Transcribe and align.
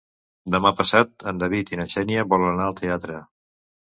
Demà 0.53 0.69
passat 0.79 1.25
en 1.31 1.41
David 1.43 1.73
i 1.75 1.79
na 1.81 1.85
Xènia 1.95 2.25
volen 2.33 2.51
anar 2.53 2.65
al 2.71 2.79
teatre. 2.83 3.21